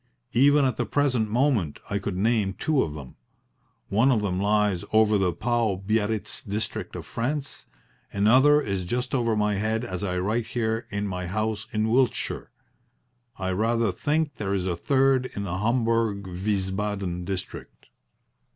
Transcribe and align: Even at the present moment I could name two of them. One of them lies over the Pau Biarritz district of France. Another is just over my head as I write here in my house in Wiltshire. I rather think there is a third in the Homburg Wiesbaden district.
Even 0.33 0.65
at 0.65 0.77
the 0.77 0.85
present 0.87 1.29
moment 1.29 1.77
I 1.87 1.99
could 1.99 2.17
name 2.17 2.53
two 2.53 2.81
of 2.81 2.95
them. 2.95 3.17
One 3.89 4.11
of 4.11 4.23
them 4.23 4.39
lies 4.41 4.83
over 4.91 5.15
the 5.15 5.31
Pau 5.31 5.75
Biarritz 5.85 6.41
district 6.41 6.95
of 6.95 7.05
France. 7.05 7.67
Another 8.11 8.59
is 8.59 8.85
just 8.87 9.13
over 9.13 9.35
my 9.35 9.57
head 9.57 9.85
as 9.85 10.03
I 10.03 10.17
write 10.17 10.47
here 10.47 10.87
in 10.89 11.05
my 11.05 11.27
house 11.27 11.67
in 11.71 11.89
Wiltshire. 11.89 12.49
I 13.37 13.51
rather 13.51 13.91
think 13.91 14.37
there 14.37 14.55
is 14.55 14.65
a 14.65 14.75
third 14.75 15.27
in 15.35 15.43
the 15.43 15.59
Homburg 15.59 16.23
Wiesbaden 16.25 17.23
district. 17.23 17.89